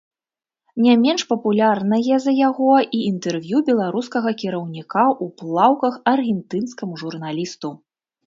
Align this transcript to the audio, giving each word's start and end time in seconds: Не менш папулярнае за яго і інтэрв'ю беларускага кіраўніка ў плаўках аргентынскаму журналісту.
Не 0.83 0.93
менш 1.01 1.23
папулярнае 1.31 2.15
за 2.23 2.31
яго 2.37 2.71
і 2.99 3.01
інтэрв'ю 3.11 3.57
беларускага 3.69 4.33
кіраўніка 4.41 5.03
ў 5.09 5.25
плаўках 5.41 5.93
аргентынскаму 6.13 6.93
журналісту. 7.03 7.69